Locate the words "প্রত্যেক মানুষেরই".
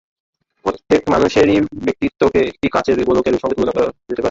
0.65-1.55